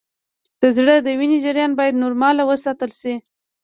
د 0.61 0.63
زړه 0.77 0.95
د 1.01 1.07
وینې 1.19 1.37
جریان 1.45 1.71
باید 1.79 1.99
نورمال 2.03 2.35
وساتل 2.49 2.91
شي 2.99 3.13